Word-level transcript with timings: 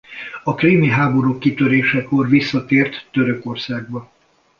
A 0.43 0.53
krími 0.55 0.87
háború 0.89 1.37
kitörésekor 1.37 2.29
visszatért 2.29 3.07
Törökországba. 3.11 4.09